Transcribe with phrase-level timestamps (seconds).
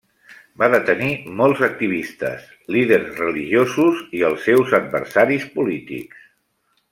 [0.61, 1.09] Va detenir
[1.41, 6.27] molts activistes, líders religiosos, i els seus adversaris polítics.